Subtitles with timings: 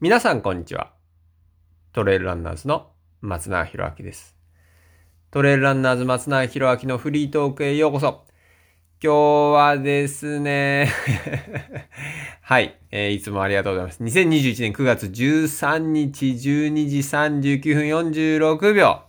[0.00, 0.92] 皆さんこんにちは。
[1.92, 4.36] トレイルランナーズの松永博明です。
[5.32, 8.24] トレイルランナーズ松永博明のフリートークへようこそ。
[9.02, 10.88] 今日はですね、
[12.42, 14.04] はい、えー、いつもありがとうございます。
[14.04, 19.02] 2021年9月13日12時39分46秒。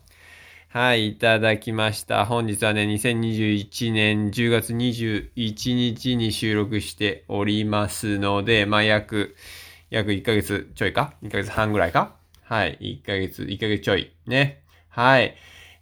[0.69, 2.25] はい、いただきました。
[2.25, 9.35] 本日はね、2021年10月21日に収録しておりますので、まあ、約、
[9.89, 12.15] 約1ヶ月ちょいか ?1 ヶ月半ぐらいか？
[12.43, 14.11] はい、1ヶ月、1ヶ月ちょい。
[14.25, 14.63] ね。
[14.89, 15.35] はい。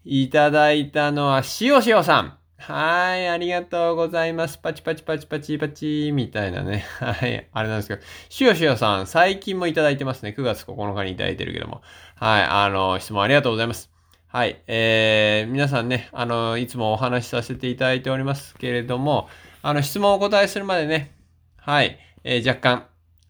[0.04, 2.38] いただいたのは、しおしおさん。
[2.58, 4.58] はい、ありがとうございます。
[4.58, 6.86] パチパチパチパチパチ、みたいなね。
[7.00, 10.36] はい、あれなんですけど、しおしおさん、最近もいただいてますね。
[10.38, 11.82] 9月9日にいただいてるけども。
[12.16, 13.90] はい、あの、質問ありがとうございます。
[14.28, 14.62] はい。
[14.68, 19.30] えー、皆さんね、あの、いつもお話しさせていただいておりますけれども、
[19.62, 21.16] あの、質問をお答えするまでね、
[21.58, 22.88] はい、えー、若干、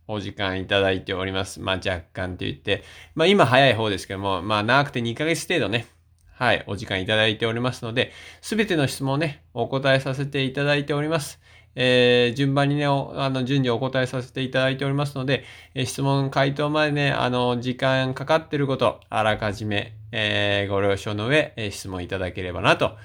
[0.08, 1.60] お時間いただいております。
[1.60, 2.84] まあ、若干と言って、
[3.16, 5.88] まあ、今早い方ですけども、まあ、長くて2ヶ月程度ね、
[6.34, 11.40] はい、お時間いただいておりますので、すべての質問ね、お答えさせていただいております。
[11.76, 15.44] えー、順番にね、あの、順次お答えさせていただいておりますので、
[15.76, 22.96] えー、質問回答までね、あの、時間かかってること、あらかじめ、えー、ご了承の上、え、質問いただければなと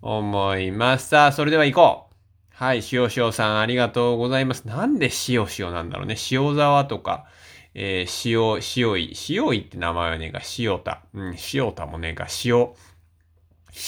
[0.00, 1.08] 思います。
[1.08, 2.11] さあ、それでは行こう
[2.54, 4.66] はい、塩塩さんありがとうございます。
[4.66, 6.16] なんで塩塩なんだろうね。
[6.30, 7.26] 塩沢とか、
[7.74, 9.14] えー、塩、塩い。
[9.28, 11.02] 塩いって名前はねえが、塩田。
[11.14, 12.68] うん、塩田もねえが、塩、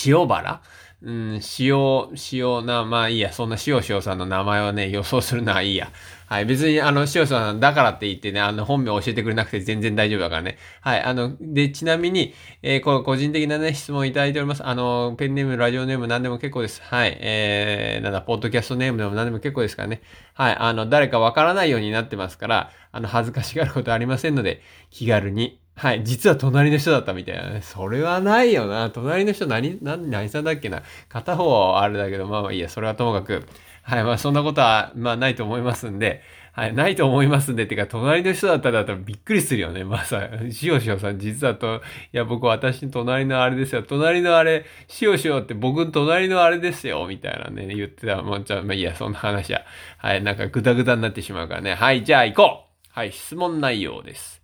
[0.07, 0.63] 塩原
[1.05, 5.93] うん、塩、塩な、まあいいや、そんな塩塩さんの名前をね、予想するのはいいや。
[6.27, 10.57] はい、別にあの、塩さんだからって言ってね、あの、本名教えてくれなくて全然大丈夫だからね。
[10.81, 14.67] はい、あの、で、ちなみに、えー、こ個人的なね、質問いただいております。
[14.67, 16.81] あの、ペンネーム、ラジオネーム何でも結構です。
[16.83, 20.01] はい、えー、なんだ、ポッドキャストネームでも何でも結構ですからね。
[20.33, 26.05] はい、あの、誰かわからないようになってますから、あの、恥ずかしがることありませんので、気軽にはい。
[26.05, 27.61] 実は隣の人だったみたいなね。
[27.63, 28.91] それはないよな。
[28.91, 30.83] 隣の人何、何、何さんだっけな。
[31.09, 32.69] 片方はあれだけど、まあまあいいや。
[32.69, 33.45] それはともかく。
[33.83, 34.05] はい。
[34.05, 36.23] まあそんなことは、まあないと思いますんで。
[36.53, 36.75] はい。
[36.75, 37.67] ないと思いますんで。
[37.67, 39.83] てか、隣の人だったらだったびっくりするよね。
[39.83, 41.83] まあさ、しおしおさん、実はと、
[42.13, 43.83] いや、僕私隣のあれですよ。
[43.83, 47.05] 隣のあれ、しおしおって僕隣のあれですよ。
[47.09, 48.23] みたいなね、言ってた。
[48.23, 49.63] もうちょ、まあいいや、そんな話は。
[49.99, 50.23] はい。
[50.23, 51.75] なんかぐだぐだになってしまうからね。
[51.75, 52.05] はい。
[52.05, 53.11] じゃあ行こうはい。
[53.11, 54.44] 質問内容です。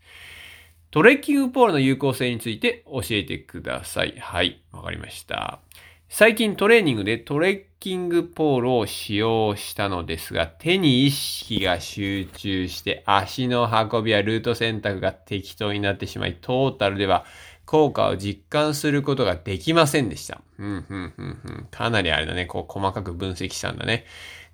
[0.91, 4.17] トレッキングポールの有効性について教えてください。
[4.19, 5.61] はい、わかりました。
[6.09, 17.25] 最近トレーニングでトレッキングポールを使用したのですが、手に意識が集中して足の運びやルート選択が適当になってしまい、トータルでは
[17.67, 20.41] 効果を実感することができませんでした。
[20.59, 21.69] うん、うん、うん、うん。
[21.71, 22.47] かなりあれだね。
[22.47, 24.07] こう細かく分析したんだね。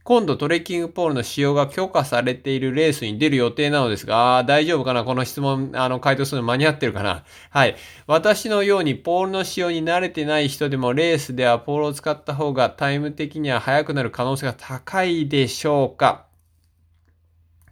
[0.06, 5.02] 今度トレッキングポールの使用が許可されているレースに出る予定なのですが、大丈夫かな？
[5.02, 7.24] この質問、あの、回答するの間に合ってるかな？
[7.50, 7.74] はい。
[8.06, 16.26] 私のようにポールの使用に慣れてない人でもレースではポールを使った方がタイム的には速くなる可能性が高いでしょうか？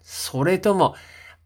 [0.03, 0.97] それとも、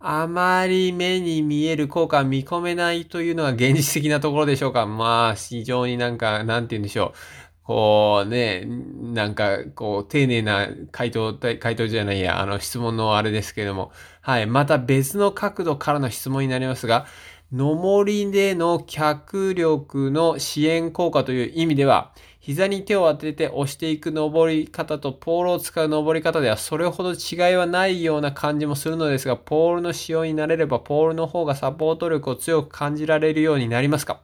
[0.00, 4.86] あまり目に見える効果は見込めないというのが現実的なところでしょうか？
[4.86, 7.47] まあ、非常になんか、なんて言うんでしょう。
[7.68, 13.92] こうね、なんか、こう、丁寧な回答、回答じゃないや、あの質問のあれですけども、
[14.22, 14.46] はい。
[14.46, 17.04] また別の角度からの質問になりますが、
[17.52, 34.20] 上りでの脚力の支援効果という意味では、膝に手を当てて押していく登り方とポールを使う登り方ではそれほど違いはないような感じもするのですが、ポールの使用になれればポールの方がサポート力を強く感じられるようになりますか？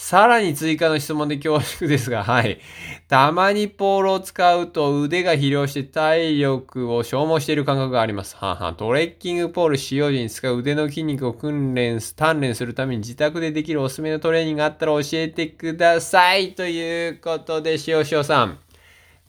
[0.00, 2.60] さらに追加の質問で恐縮ですが、はい。
[3.08, 8.36] たまにポールを使うと腕が疲労して体力を消耗している感覚があります。
[8.36, 16.54] ははトレッキングポール使用時に使う腕の筋肉を訓練、鍛錬するために自宅でできるおすすめのトレーニングがあったら教えてください。
[16.54, 18.60] ということで、しおしおさん。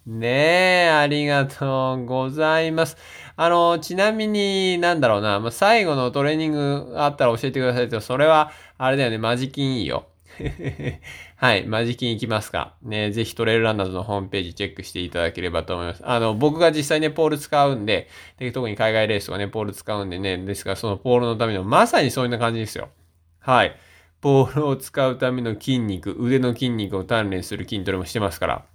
[0.05, 2.95] ねえ、ありがとうございます。
[3.37, 10.05] あの、ちなみに、なんだろうな、まあ、最後のトレーニングあったら教えてくださいと、それは、あれだよね、マジキンいいよ。
[11.35, 11.65] はい。
[11.65, 12.75] マジキン行きますか。
[12.81, 16.01] ね、ぜひトレイルランナーズのホームページチェックしていただければと思います。
[16.05, 18.07] あの、僕が実際ね、ポール使うんで、
[18.37, 22.89] で特に海外レースとかね、ポール使うんでね、ですからそのポールのための、まさにそういうな感じですよ。
[23.39, 23.75] はい。
[24.21, 28.65] ポールを使うための筋肉、腕の筋肉を鍛錬する筋トレもしてますから。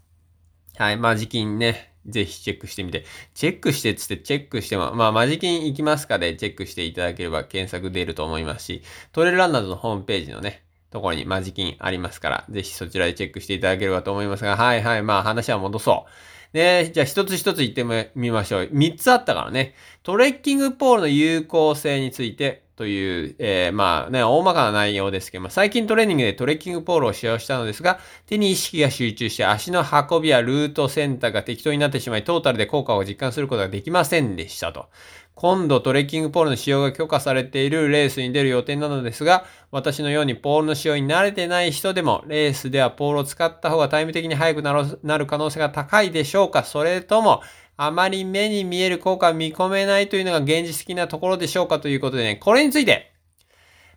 [0.77, 0.97] はい。
[0.97, 3.05] マジキンね、ぜひチェックしてみて。
[3.35, 8.83] チェックしてっつってチェックしても、まあ、マジキン行きますかでチェックしていただければ検索出ると思いますし、
[9.13, 10.64] トレイルランナーズのホームページのね、
[10.95, 16.57] ところにマジキンありますから、ぜひそちらでチェックしていただければと思いますが、はいはい、まあ話は戻そう。
[16.57, 18.69] で、じゃあ一つ一つ言ってみましょう。
[18.71, 19.75] 三つあったからね。
[20.05, 34.87] トレッキングポールの有効性についてという、えー、まあね、大まかな内容ですけども、最近トレーニングでトレッキングポールを使用したのですが、手に意識が集中して足の運びやルート選択が適当になってしまい、トータルで効果を実感することができませんでしたと。
[35.35, 44.73] 今度トレッキングポールの使用が許可されているレースに出る予定なのですが、私のようにポールの使用に慣れてない人でも、レースではポールを使った方がタイム的に速くな
[45.19, 46.63] る可能性が高いでしょうか？
[46.63, 47.43] それとも、
[47.77, 53.13] あまり目に見える効果を見込めないというのが現実的なところでしょうかということでね、これについて、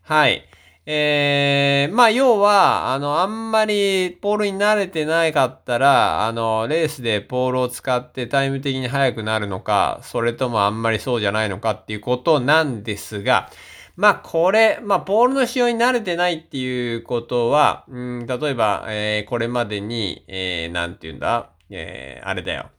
[0.01, 0.43] はい。
[0.89, 13.51] えー、まあ、要は、あの、あんまりポールに慣れてないかったら、あの、レースでポールを使ってタイム的に速くなるのか、それともあんまりそうじゃないのかっていうことなんですが、
[13.97, 22.69] まあ、これ、まあ、ポールの使用に慣れてないっていうことは、うん、例えば、えー、これまでに、えー、なんて言うんだ、えー、あれだよ。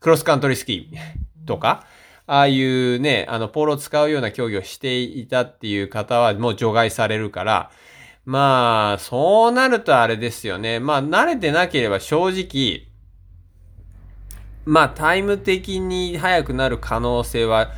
[0.00, 1.86] クロスカントリースキーとか、
[2.32, 7.70] ああいうね、あの、ポールを使うような競技をしていたっていう方はもう除外されるから、
[8.24, 10.80] まあ、そうなるとあれですよね。
[10.80, 12.88] まあ、慣れてなければ正直、
[14.64, 17.72] まあ、タイム的に速くなる可能性は、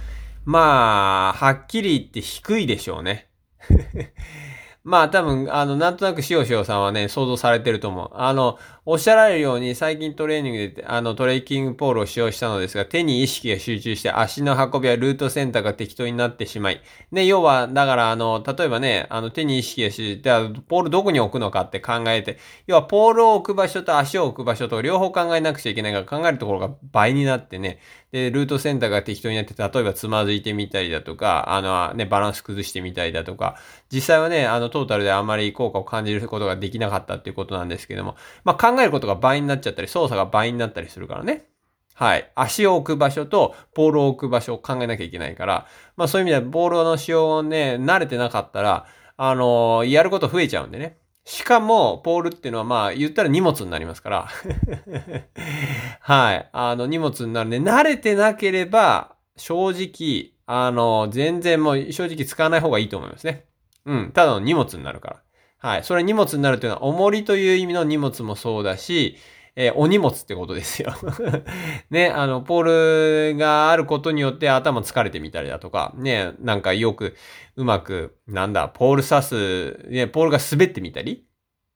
[0.45, 3.27] まあ、はっきり言って低いでしょうね。
[4.85, 8.11] まあ多分、あの、なんとなくしおしおさんはね、想像されてると思う。
[8.13, 16.83] あの、おっしゃられるように最近トレーニングで、あの、トレーキングポールを使用したのですが、手に意識が集中して足の運びやルート選択が適当になってしまい。
[17.11, 27.79] ね、要は、だから、あの、例えばね、あの、手に意識が集中して、ポールどこに置くのかって考えて、要は、ポールを置く場所と足を置く場所と両方考えなくちゃいけないから考えるところが倍になってね、
[28.15, 33.57] で、ルート選択が適当になって、例えばつまずいてみたりだとか、あの、ね、バランス崩してみたりだとか、
[33.93, 38.15] 実際はね、あの、トータルであまり効果を感じることができなかったっていうことなんですけども、
[38.45, 41.47] まあ、考えることが倍になっちゃったり、操作が倍になったりするからね。
[41.95, 42.31] はい。
[42.35, 45.67] 足を置く場所と、ポールを置く場所を考えなきゃいけないから、
[45.97, 48.87] まあそういう意味では、ボールの使用をね、慣れてなかったら、
[49.17, 50.99] あのー、やること増えちゃうんでね。
[51.25, 54.29] しかも、ポールっていうのはまあ、言ったら荷物になりますから。
[56.01, 56.49] はい。
[56.53, 63.47] あの、荷物になるんで、慣れてなければ、正直、あの、全然もう、正直使わない方がいいと思いますね。
[63.87, 64.11] うん。
[64.13, 65.24] ただの荷物になるから。
[65.65, 65.85] はい。
[65.85, 69.17] それ荷物になるというのは、重りという意味の荷物もそうだし、
[69.57, 70.93] えー、お荷物ってことですよ
[71.89, 77.17] ね、あの、ポールがあることによって頭疲れてみたりだとか、ね、なんかよく、
[77.57, 81.25] うまく、なんだ、ポール刺す、ね、ポールが滑ってみたり、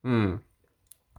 [0.04, 0.42] うん。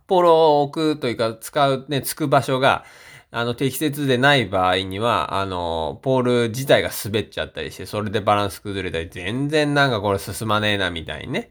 [0.05, 2.85] ポールを置くというか、使う、ね、つく場所が、
[3.31, 11.49] あの、適切でない場合には、あの、ポール自体が滑っちゃったりして、それでバランス崩れたり、全然なんかこれ進まねえな、みたいにね、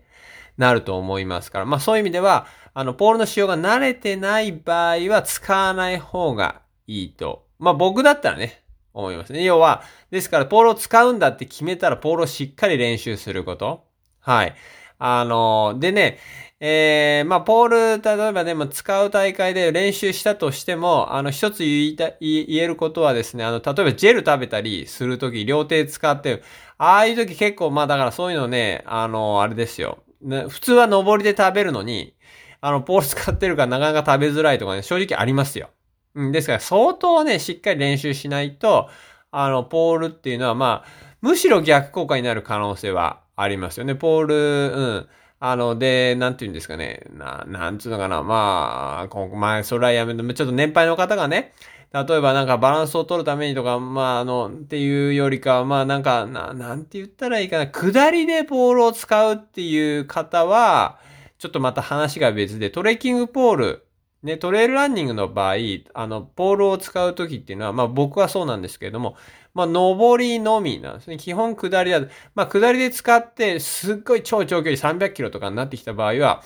[0.59, 1.65] なると思いますから。
[1.65, 7.47] まあそういう意味では、あの、ポールの使用が慣れてない場合は使わない方がいいと。
[7.59, 8.63] まあ僕だったらね、
[8.93, 9.43] 思いますね。
[9.45, 13.85] 要は、ですから、ポールを使うんだって決めたら、ポールをしっかり練習すること。
[14.21, 14.55] はい。
[14.99, 16.19] あの、でね、
[16.61, 26.43] えー、まあ、ポール、例えばでも使う大会で練習したとしても、あの、一つ言いた、言えることはですね、あの、例えばジェル食べたりするとき、両手使って、
[26.77, 29.99] ああいうとき結構、まあだからそういうのね、あの、あれですよ。
[30.23, 32.15] ね、普通は上りで食べるのに、
[32.61, 35.71] あの、ポール使ってるからなかなか食べづらいとかね、正直ありますよ。
[36.15, 38.89] うん、ですから相当ね、しっかり練習しないと、
[39.31, 43.95] あの、ポールっていうのはまあ、むしろ逆効果になる可能性はありますよね。
[43.95, 45.09] ポール、うん。
[45.41, 47.03] あの、で、なんて言うんですかね。
[47.13, 48.23] な、なんつうのかな。
[48.23, 51.53] まあ、こまあ、それはやめて、ちょっと年配の方がね、
[51.93, 57.67] 例えばなんかバランスを取るためにとか、まあ、あの、っていうよりかは、まあなんか、な、なんて言ったらいいかな。
[57.67, 60.99] 下りでポールを使うっていう方は、
[61.39, 63.87] ちょっとまた話が別で、トレッキングポール、
[64.23, 65.55] ね、トレイルランニングの場合、
[65.95, 69.17] あの、ポールを使うときっていうのは、まあ僕はそうなんですけれども、
[69.55, 71.17] まあ上りのみなんですね。
[71.17, 76.43] 基本下りだと、まあ下りで使って、すっごい超長距離300キロとかになってきた場合は、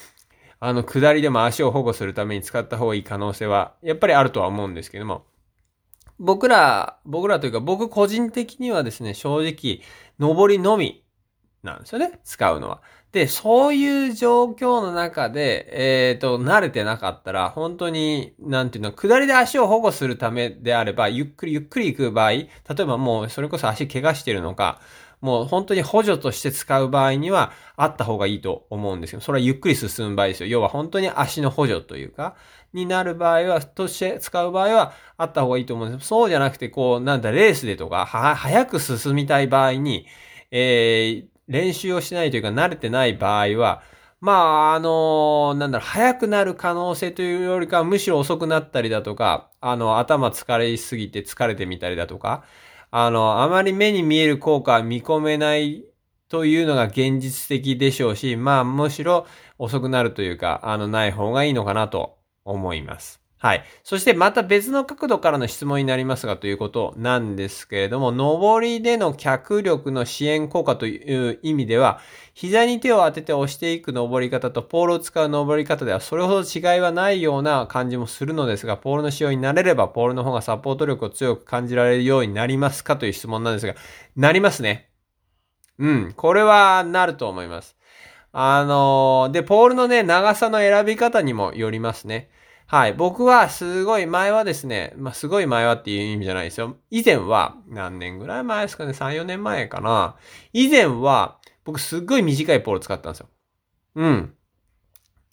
[0.61, 5.25] あの、下りでも足を保護するために使った方がいい可能性は、やっぱりあるとは思うんですけども、
[6.23, 9.81] 僕ら、僕らというか僕個人的にはですね、正直、
[10.21, 11.05] 上りのみ
[11.65, 12.81] なんですよね、使うのは。
[13.11, 15.69] で、そういう状況の中で、
[16.11, 22.49] えっ、ー、と、慣れてなかったら、本当に、なんていうの、下りで足を保護するためであれば、ゆっくりゆっくり行く場合、例
[22.81, 24.81] えばもう、それこそ足怪我してるのか、
[25.21, 30.49] もう本当に補助として使う場合には、あった方がいいと思うんですけど、それはゆっくり進む場合ですよ。
[30.49, 32.37] 要は本当に足の補助というか、
[32.73, 36.07] になる場合は、として使う場合は、あった方がいいと思うんです。
[36.07, 40.07] そうじゃなくて、こう、なんだ、レースでとか、は、早く進みたい場合に、
[40.51, 43.83] えー、練習をしないというか慣れてない場合は、
[44.21, 44.33] ま
[44.73, 52.45] あ、あの、なんだろう、早くなる可能性というよりかは、むしろ遅くなったりだとか、あの、頭疲れすぎて疲れてみたりだとか、
[52.91, 55.85] あの、あまり目に見える効果は見込めない
[56.29, 59.27] というのが現実的でしょうし、まあむしろ
[59.59, 63.23] 遅くなるというか、あのない方がいいのかなと思います。
[63.43, 63.65] はい。
[63.83, 71.99] そしてまた別の角度からの質問になりますがということなんですけれども、上りでの脚力の支援効果という意味では、
[72.35, 83.75] 膝に手を当てて押していく登り方とポールを使う登り方ではそれほど違いはないような感じもするのですが、ポールの使用になれればポールの方がサポート力を強く感じられるようになりますかという質問なんですが、
[84.15, 84.89] なりますね。
[85.81, 86.13] うん。
[86.17, 87.77] これはなると思います。
[88.33, 92.31] あのー、で、ポールのね、長さの選び方にもよりますね。
[92.67, 92.95] はい。
[92.95, 96.77] 僕はすごい前はですね、まあ、すごい前はっていう意味じゃないですよ。
[96.91, 100.17] 以前は、何年ぐらい前ですかね、3、4年前かな。
[100.55, 103.29] 以前は、僕すっごい短いポール使ったんですよ。
[103.97, 104.35] うん。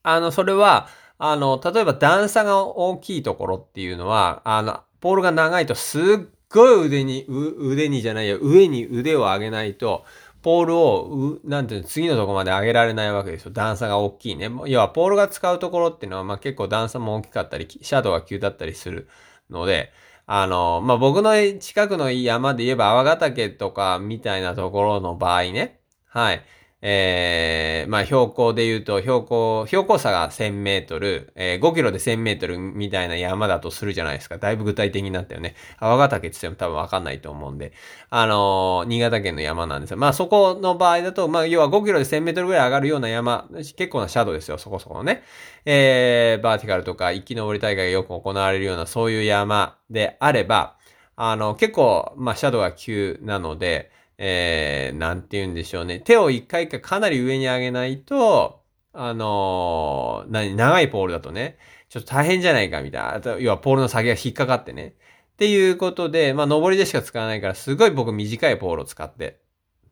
[0.04, 6.04] あの、それは、あの、例えば段差が大きいところっていうのは、あの、ポールが長いとすっ
[6.50, 10.04] ごい腕に、腕にじゃないよ、上に腕を上げないと、
[10.42, 13.52] ポールを、なんていうの、次のとこまで上げられないわけですよ。
[13.52, 14.50] 段差が大きいね。
[14.68, 19.10] 要は、ポールが使うところっていうのは、まあ結構段差も大きかったり、シャドウが急だったりする
[19.50, 19.92] ので、
[20.26, 26.44] あの、まあ僕の近くの山で言えば、泡ヶ岳とかみたいなところの場合ね、はい。
[26.82, 34.38] えー、まあ標高で言うと、標高、標高差が1000メートル、えー、5キロで1000メートルみたいな山だとするじゃないですか。
[34.38, 35.56] だいぶ具体的になったよね。
[35.78, 37.74] 泡ヶ岳って言っても多分わかんないと思うんで。
[38.10, 39.98] あのー、新潟県の山なんですよ。
[39.98, 45.24] まあそこの場合だと、まあ要は5キロで1000メートルぐらい上がるような山、結構なシャドウですよ、そこそこのね。
[45.66, 50.78] えー、バーティカルとか一気登り大会がよく行われるようなそういう山であれば、
[51.18, 53.92] あの、結構、まあシャドウが急なので、
[54.22, 56.02] えー、なんて言うんでしょうね。
[56.02, 58.62] 手を一回一回かなり上に上げないと、
[58.92, 61.58] あのー、何、長いポールだとね、
[61.88, 63.38] ちょっと大変じゃないかみたいな。
[63.38, 64.96] 要はポールの先が引っかかってね。
[65.34, 69.40] っていうことで、まあ、上りでしか使わないから、すごい僕短いポールを使って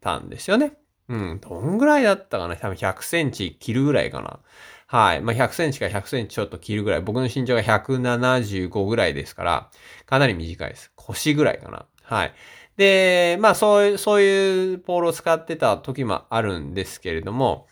[0.02, 0.74] たんですよね。
[1.08, 1.40] うん。
[1.40, 4.42] どんぐらいだったかな多分100センチ切るぐらいかな。
[4.88, 5.22] はい。
[5.22, 7.02] まあ、100センチか100センチちょっと切るぐらい。
[7.02, 9.72] 僕の身長が175ぐらいですから、
[10.06, 10.92] かなり短いです。
[10.96, 11.86] 腰ぐらいかな。
[12.04, 12.34] はい。
[12.78, 17.68] で、まあそういう、そういうポールを使ってた時もあるんですけれども、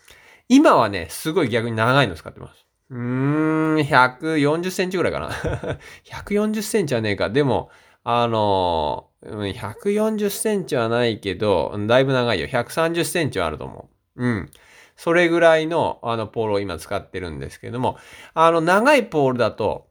[0.50, 2.66] 今はね、すごい逆に長いの使ってます。
[2.92, 5.30] うーん、140センチぐらいかな。
[6.04, 7.30] 140センチはねえか。
[7.30, 7.70] でも、
[8.04, 12.48] あの、140センチはないけど、だいぶ長いよ。
[12.48, 14.26] 130センチはあると思う。
[14.26, 14.52] うん。
[14.96, 17.98] それぐらいの、あの、ポールを今使ってるんですけども、
[18.34, 19.88] あの、長いポールだと、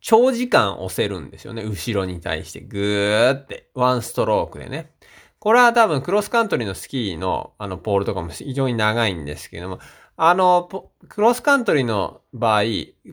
[0.00, 1.62] 長時間押せるんですよね。
[1.64, 4.92] 後ろに対してぐーって、ワンストロークでね。
[5.38, 9.78] これは多分クロスカントリーのスキーのあのポールとかも非常に長いんですけども、
[10.22, 10.68] あの、
[11.08, 12.62] クロスカントリーの場合、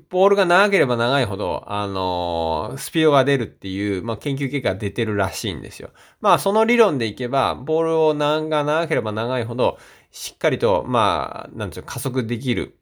[0.09, 5.91] ポールが長ければ長いほど、あの、スピードが出るっていう、まあ、研究結果が出てるらしいんですよ。
[6.19, 9.77] まあ、その理論でいけば、ボールを長が長ければ長いほど、
[10.11, 12.76] しっかりと、まあ、なんていう加速できる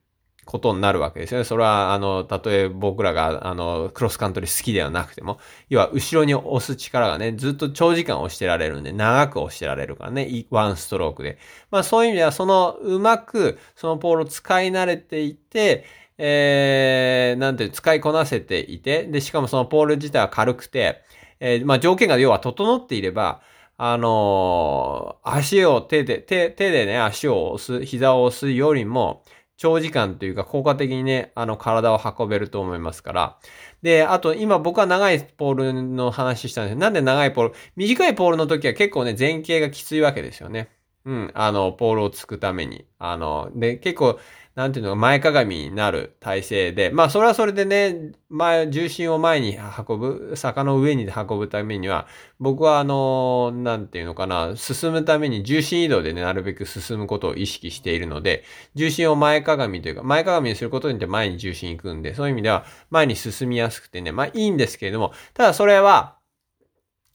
[0.45, 1.43] ことになるわけですよね。
[1.43, 11.39] それは、あの、たとえ僕らが、あの、クロスカントリー好きではなくても、要は、後ろに押す力がね、ずっと長時間押してられるんで、長く押してられるからね、ワンストロークで。
[11.71, 15.85] まあ、そういう意味では、その、うまく、そのポールを使い慣れていて、
[16.17, 21.01] えー、なんていう、使いこなせていて、で、しかもそのポール自体は軽くて、
[21.39, 23.41] えー、まあ、条件が要は整っていれば、
[23.77, 29.23] あのー、足を手で、手、手でね、足を押す、膝を押すよりも、
[29.57, 33.37] 長時間というか効果的にね、あの体を運べると思いますから。
[33.81, 37.53] で、あと今僕は長いポールの話したんですけど、なんで長いポール？
[37.75, 40.69] 短いポールの時は結構ね、前傾がきついわけですよね。
[41.05, 42.85] うん、あの、ポールをつくために。
[42.97, 44.19] あの、で、結構、
[44.55, 52.07] なんていうのか、前かがみになる体勢で、まあ、それはそれでね、前、重心を前に運ぶ、坂の上に運ぶためには、
[52.39, 58.45] 僕はあの、なんていうのかな、進むために重心移動でね、なるべく進むことを意識しているので、
[58.75, 66.15] 重心を前かがみというか、前かがみにすることによって前に重心行くんで、そういう意味では前に進みやすくてね、まあいいんですけれども、ただそれは、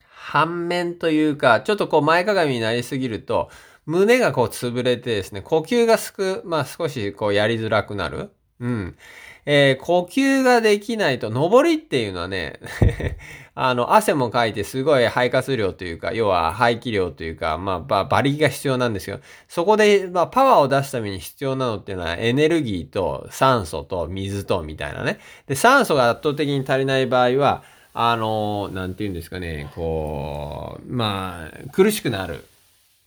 [0.03, 3.51] 反面というか、ちょっとこう前かがみになりすぎると、
[3.91, 8.31] 胸がこう潰れてですね、呼吸がすく、まあ少しこうやりづらくなる。
[8.61, 8.97] うん。
[9.47, 12.61] えー、呼吸ができないと、登りっていうのはね
[13.57, 19.19] あの、汗もかいてすごい肺活量というか、要は排気量というか、まあ、馬力が必要なんですけど、
[19.49, 25.19] そこで、まあ、パワーを出すために必要なのっていうのは、エネルギーと酸素と水とみたいなね。
[25.49, 32.45] で、酸素が圧倒的に足りない場合は、あの、なんて言うんですかね、こう、まあ、苦しくなる。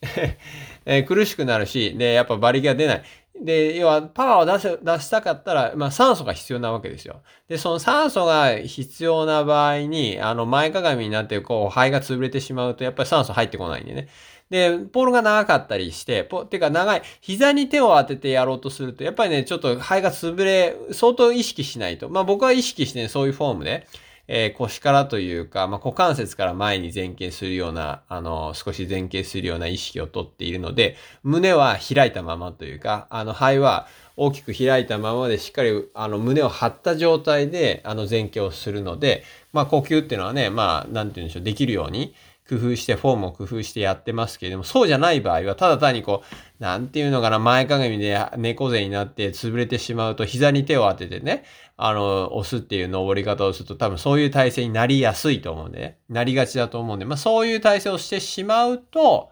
[0.85, 3.03] え、苦しくなるし、で、やっぱ馬力が出ない。
[3.41, 7.21] で、要は、パワーを出せ、出したかったら、まあ、酸素が必要なわけですよ。
[7.47, 14.07] で、その酸素が必要な場合に、あの、前かがみになって、こう、肺が潰れてしまうと、やっぱり酸素入ってこないんでね。
[14.49, 22.09] で、ポールが長かったりして、ポてか長い、膝に手を当ててやろうとすると、やっぱりね、ちょっと肺が潰れ、相当意識しないと。
[22.09, 23.87] まあ僕は意識してね、そういうフォームで、
[24.27, 42.15] えー、腰からというか、まあ、股関節から前に前傾するような、あの、少し前傾するような意識をとっているので、胸は開いたままというか、あの、肺は大きく開いたままでしっかり、あの、胸を張った状態で、あの、前傾をするので、まあ、呼吸っていうのはね、まあ、なんて言うんでしょう、できるように、
[42.47, 51.45] 工夫して、フォームを工夫してやってますけれども、そうじゃない場合は、ただ単にこう、なんていうのかな、前かがみで猫背になって潰れてしまうと、膝に手を当ててね、
[51.85, 59.31] あの、押すっていう登り方をすると、多分そういう体勢になりやすいと思うんでね、なりがちだと思うんで、まあそういう体勢をしてしまうと、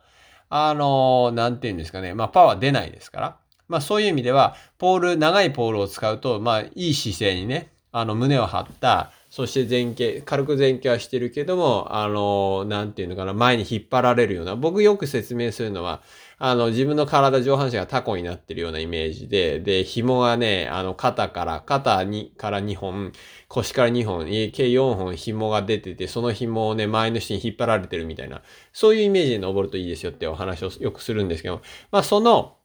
[0.49, 3.37] あの、なんていうんですかね、まあパワー出ないですから、
[3.69, 16.01] まあそういう意味では、ポール、長いポールを使うと、まあいい姿勢にね、あの胸を張った、そして前傾、軽く前傾はしてるけども、あの、なんていうのかな、前に引っ張られるような、僕よく説明するのは、
[16.43, 23.11] あの、自分の体上半身がタコになってるようなイメージで、で、紐がね、あの、肩から、肩に、から2本、
[23.47, 28.41] 腰から2本、計4本紐が出てて、その紐をね、前の人に引っ張られてるみたいな、
[28.73, 32.57] そういうイメージで登るといいですよってお話をよくするんですけど、まあ、その、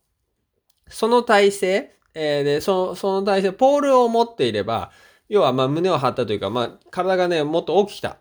[0.89, 4.91] その体勢、えー、で、その、その体勢、ポールを持っていれば、
[5.29, 8.21] 要は、まあ、胸を張ったというか、まあ、体がね、もっと起きた。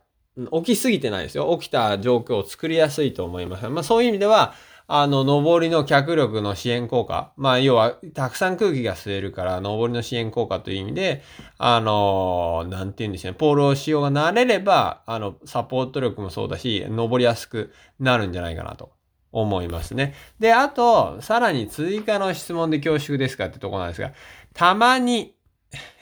[0.51, 1.57] 起きすぎてないですよ。
[1.57, 3.69] 起きた状況を作りやすいと思います。
[3.69, 4.53] まあ、そういう意味では、
[4.87, 7.33] あの、上りの脚力の支援効果。
[7.37, 11.23] まあ、要は、たくさん空気が吸えるから、上りの支援効果という意味で、
[11.57, 13.37] あの、なんて言うんでしょうね。
[13.37, 18.91] ポールをしようがなれれば、あの、サポート力もそうだし、登りやすくなるんじゃないかなと
[19.31, 20.13] 思いますね。
[20.39, 24.13] で、あと、さらに追加の質問で恐縮ですかってとこなんですが、
[24.53, 25.33] たまに、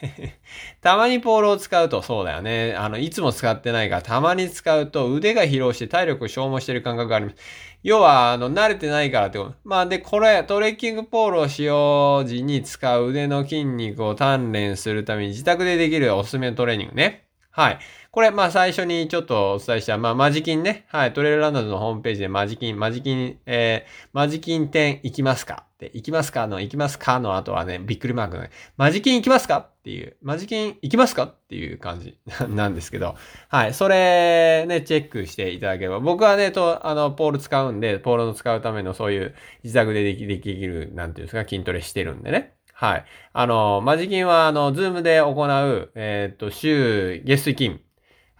[0.82, 2.76] たまにポールを使うと、そうだよね。
[2.78, 7.38] あの、いつも使ってないから、たまに使うと腕が疲労して体力を消耗してる感覚があります。
[7.84, 9.56] 要は、あの、慣れてないからってこと。
[9.66, 17.26] まあ、で、これ、トレッキングポールを使用時に使う腕の筋肉を鍛錬するために自宅でできるおすすめのトレーニングね。
[17.52, 17.80] はい。
[18.14, 20.86] これ、まあ最初にちょっとお伝えした、まあマジキンね。
[20.90, 21.14] はい。
[21.14, 25.66] トレイルランナーズのホームページでマジキン、マジキン、えー、マジキン店行きますか？
[25.74, 29.58] って、行きますかの、行きますかの後はね、びっくりマークのね、マジキン行きますか？
[29.58, 31.24] っていう、マジキン行きますか？
[31.24, 32.20] っていう感じ
[32.54, 33.16] なんですけど、
[33.50, 33.74] はい。
[33.74, 42.54] それね、チェックしていただければ、僕はね、と、あの、ポール使うんで、ポールの使うためのそういう自宅ででき、できる、なんていうんですか、筋トレしてるんでね。
[42.74, 43.06] はい。
[43.34, 47.82] あの、マジキンは、あの、 Zoom で行う、えー、っと、週、月水金、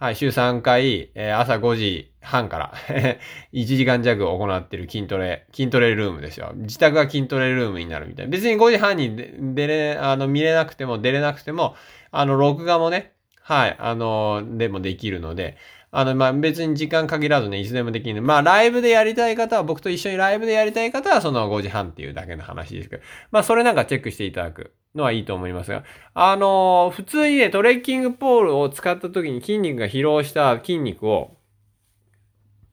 [0.04, 2.74] はい、週3回、えー、朝5時半から
[3.54, 6.52] 1時間弱行ってる筋トレ、筋トレルームですよ。
[6.56, 8.30] 自宅が筋トレルームになるみたいな。
[8.30, 9.16] 別に5時半に
[9.54, 11.74] 出れ、あの、見れなくても出れなくても、
[12.10, 15.56] あの、録画もね、はい、あの、でもできるので、
[15.90, 18.20] あの、まあ、別に時間限らずね、いつでもできる。
[18.20, 31.36] まあ、ライブでやりたい方は、僕と一緒にライブでやりたい方は、その5時半っていうだけの話ですけど、まあ、それなんかチェックしていただくのはいいと思いますが、あのー、普通にね、トレッキングポールを使った時に筋肉が疲労した筋肉を、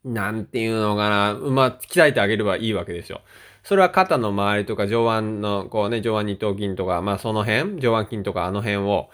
[0.04, 3.22] なんていうのかな、うま、鍛えてあげればいいわけですよ。
[3.64, 9.10] それは肩の周りとか上腕の、こうね、上腕二頭筋とか、まあその辺、上腕筋とかあの辺を、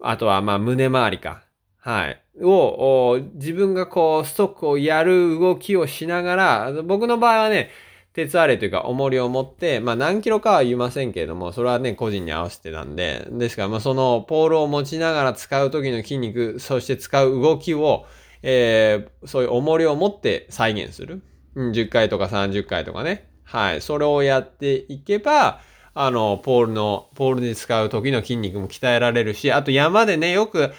[0.00, 1.42] あとはまあ胸周りか。
[1.78, 2.22] はい。
[2.42, 7.70] を、自分がこう、ストックをやる動きをしながら、僕の場合はね、
[8.12, 18.06] 鉄アレというか重りを持って、まあ何キロかは言いませんけれども、それはね、個人に合わせてなんで、ですから、まあそのポールを持ちながら使う時の筋肉、そして使う動きを、
[18.42, 21.22] えー、そういう重りを持って再現する。
[21.54, 23.28] うん、10回とか30回とかね。
[23.44, 23.80] はい。
[23.80, 25.60] それをやっていけば、
[25.94, 30.72] あの、ポールの、ポールで使う時の筋肉も鍛えられるし、あと山でね、よく、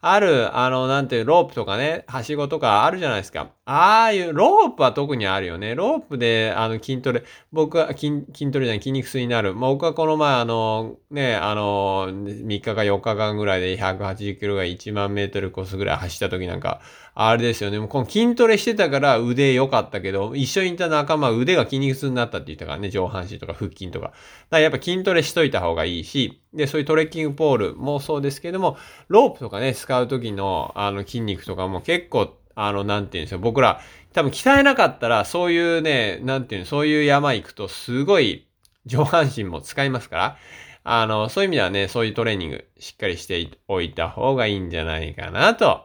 [0.00, 3.50] ある、あの、なんていう、ロープとかね、はしごとかあるじゃないですか。
[3.68, 5.74] ああいう、ロープは特にあるよね。
[5.74, 9.56] ロープで、あの、筋トレ、僕は筋、筋トレじゃない、筋肉痛になる。
[9.56, 16.80] まあ、僕はこの前、あの、ね、あの、3日か4日間ぐらいで180キロが1万メートルコースぐらい走った時なんか、
[17.16, 17.80] あれですよね。
[17.80, 24.06] もうこの筋トレしてたから腕良かったけど、一緒にいた仲間腕が筋肉痛になったって言ったからね、上半身とか腹筋とか。
[24.06, 24.16] だか
[24.50, 28.76] らやっぱ筋トレしといた方がいいし、で、そういうトレッキングポールもそうですけども、
[29.08, 33.38] ロープとかね、使う時の、あの、筋肉とかも結構、あの、なんていうんですよ。
[33.38, 33.80] 僕ら、
[34.12, 38.48] 多分鍛えなかったら、そういうね、なんていうの、そういう山行くと、すごい
[38.86, 40.38] 上半身も使いますから、
[40.82, 45.84] あの、そういう意味ではね、そういうトレーニング、しっかりしておいた方がいいんじゃないかなと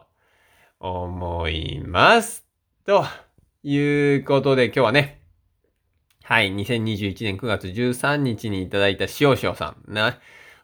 [0.80, 2.46] 思います。
[2.86, 3.04] と
[3.62, 3.78] い
[4.16, 5.20] うことで今日はね、
[6.24, 10.18] はい、2021年9月13日にいただいた塩塩さんな、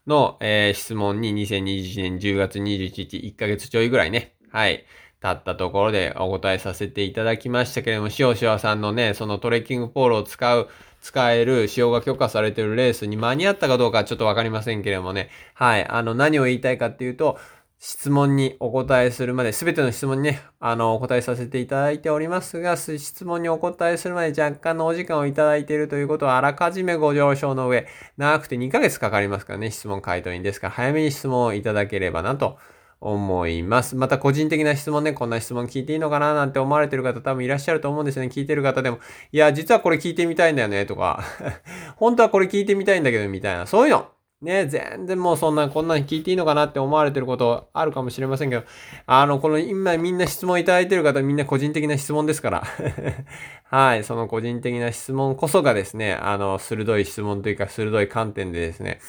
[0.09, 4.85] の、えー、質問に2021年10月21日、1ヶ月ちょいぐらいね、はい、
[5.20, 10.68] たったところでお答えさせていただきましたけれども、しおしおさんのね、そのトレッキングポールを使う、
[11.00, 15.31] 使える、使用が許可されているレースに間に合ったかどうかちょっとわかりませんけれどもね。
[15.54, 15.87] はい。
[15.87, 17.38] あの、何を言いたいかっていうと、
[17.81, 32.59] 質問にお答えするまで、すべての質問にね、あの、お答えさせていただいておりますが、質問にお答えするまで若干のお時間をいただいているということは、あらかじめご了承の上、長くて2ヶ月かかりますからね、質問回答にですから、早めに質問をいただければなと
[33.00, 33.96] 思います。
[33.96, 38.30] また個人的な質問ね、こんな質問聞いていいのかななんて思われてる方多分いらっしゃると思うんですよね。
[38.32, 38.98] 聞いてる方でも、
[39.32, 41.22] いや、実はこれ聞いてみたいんだよね、とか、
[41.96, 44.17] 本当はこれ聞いてみたいんだけど、みたいな、そういうの。
[44.40, 48.62] ね、全然もうそんな、こんなに聞いていいのかなって思われてることあるかもしれませんけど、
[49.05, 52.62] あの、この今みんな質問いただいてる方みんな個人的な質問ですから。
[53.68, 59.01] はい、その個人的な質問こそがですね、あの、鋭い質問というか鋭い観点でですね、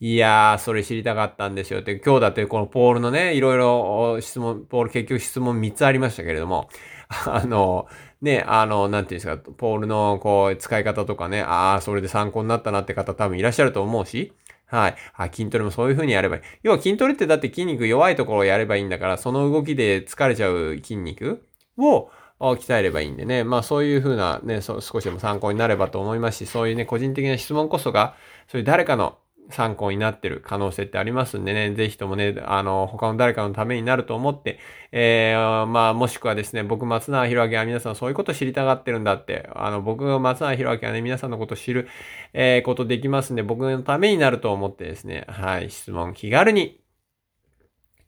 [0.00, 6.68] いやー、それ知りたかったんですよって、今日だってこのポールのね、いろいろ質問、ポール結局質問3つありましたけれども、
[7.26, 7.86] あの、
[8.20, 14.32] ね、あの、なんていうんですか、ポールのこう、使い方とかね、ああ、それで参考になったなって方多分いらっしゃると思うし、
[14.72, 14.96] はい。
[15.16, 16.42] あ、筋トレもそういう風にやればいい。
[16.62, 21.44] 要は筋トレってだって筋肉弱いところをやればいいんだから、その動きで疲れちゃう筋肉
[21.76, 23.44] を鍛えればいいんでね。
[23.44, 28.14] まあそういう風なね、少しでも参考になればと思いますし、そういうね、個人的な質問こそが、
[28.48, 29.18] そういう誰かの
[29.50, 34.58] 参考になってる可能性ってありますんでね、ぜひともね、あの、他の誰かのためになると思って、
[34.92, 41.88] えー、まあ、もしくはですね、僕、松永博明は皆さんそういうこと知りたがってるんだって、あの、僕、松永博明はね、皆さんのこと知る、
[42.32, 46.80] えー、ことできますんで、僕のためになると思ってですね、はい、質問気軽に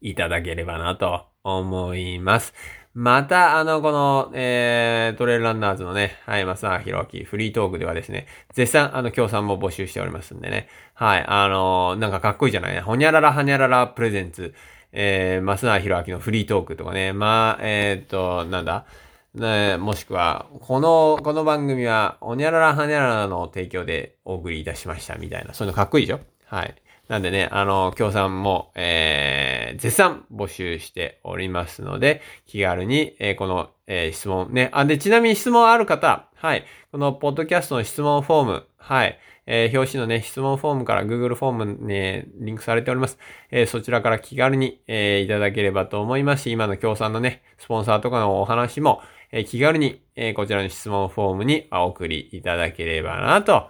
[0.01, 2.53] いただければなと思います。
[2.97, 14.53] また、あの、この、えー、トレイルランナーズのね、はい、松永博明フリートークではですね、絶賛、あの、協賛も募集しておりますんでね、はい、あのなんかかっこいいじゃないね、ほにゃららはにゃららプレゼンツ、
[14.93, 18.85] えー、松永博明のフリートークとかね、まあ、えー、っと、なんだ、
[19.33, 26.21] ね、もしくは、この、この番組は、おにゃららはにゃららの提供でお送りいたしましたみたいな、そういうのかっこいいでしょ？
[26.45, 26.75] はい。
[27.07, 34.69] なんでね、あの、協賛も、えー、絶賛募集しておりますので、気軽に、えー、この、えー、質問ね。
[34.73, 36.65] あ、で、ちなみに質問ある方、はい。
[36.91, 39.19] この、ポッドキャストの質問フォーム、はい。
[39.47, 43.19] えー、表紙のね、質問フォームから Google フォームに、ね、リンクされております。
[43.51, 53.69] えー、そちらから気軽に、えー、いただければと思いますし、今の協賛のね、スポンサーとかのお話も、えー、気軽に、えー、こちらの質問フォームにお送りいただければなと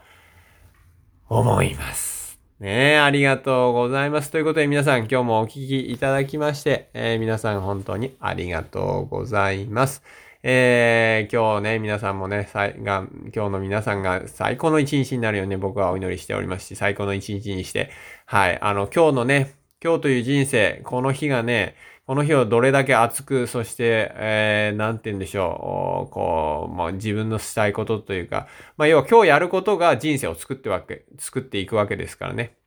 [1.28, 2.14] 思います。
[2.60, 4.32] ねえ、ありがとうございます。
[4.32, 10.04] ということで皆さん今日もお聞きいただきまして、えー、皆さん本当にありがとうございます。
[10.41, 17.89] えー、今日ね、皆さんもね、が、今日の皆さんが最高の一日になるように僕はお祈りしておりますし、最高の一日にして、
[18.26, 21.76] はい、あの、今日のね、今日という人生、この日がね、
[22.08, 32.58] この日をどれだけ熱く、そして、えー、なんて言うんでしょう、こう、まあ、自分のしたいことというか、まあ、要は今日やることが人生を作ってわけ、作っていくわけですからね。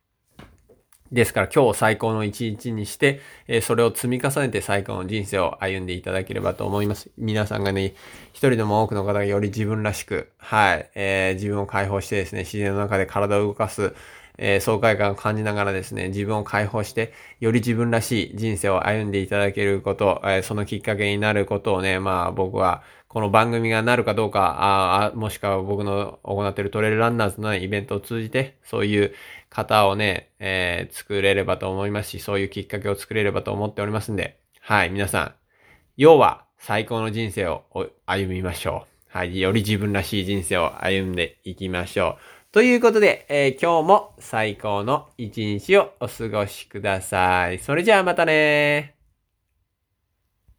[1.11, 7.09] ですから今日を最高の一日にして、えー、それを積み重ねて最高の人生を歩んでいただければと思います。
[7.17, 7.95] 皆さんがね、
[8.33, 13.95] 一人でも多くの方がより自分らしく、はい、えー、自分を解放してですね、自然の中で体を動かす、
[14.41, 29.13] えー、爽快感を感じながらですね、自分を解放して、より自分らしい人生を歩んでいただけること、えー、そのきっかけになることをね、まあ僕は、この番組がなるかどうか、ああもしくは僕の行っているトレイルランナーズのイベントを通じて、そういう
[29.49, 35.33] 方をね、えー、作れればと思いますし、そういうきっかけを作れればと思っておりますんで、はい、皆さん、
[35.97, 37.63] 要は最高の人生を
[38.05, 39.17] 歩みましょう。
[39.17, 42.38] はい、より自分らしい人生を歩んでいきましょう。
[42.51, 47.59] ということで、えー、今日も最高の一日をお過ごしください。
[47.59, 48.98] それじゃあまたね